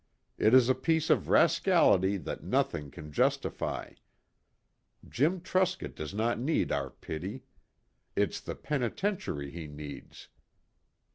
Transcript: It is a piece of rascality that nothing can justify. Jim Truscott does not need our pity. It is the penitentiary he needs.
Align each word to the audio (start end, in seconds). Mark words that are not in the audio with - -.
It 0.39 0.55
is 0.55 0.67
a 0.67 0.73
piece 0.73 1.11
of 1.11 1.29
rascality 1.29 2.17
that 2.17 2.43
nothing 2.43 2.89
can 2.89 3.11
justify. 3.11 3.93
Jim 5.07 5.41
Truscott 5.41 5.93
does 5.93 6.11
not 6.11 6.39
need 6.39 6.71
our 6.71 6.89
pity. 6.89 7.43
It 8.15 8.31
is 8.31 8.41
the 8.41 8.55
penitentiary 8.55 9.51
he 9.51 9.67
needs. 9.67 10.29